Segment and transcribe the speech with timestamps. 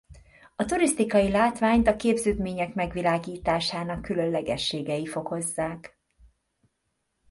[0.55, 5.99] A turisztikai látványt a képződmények megvilágításának különlegességei fokozzák.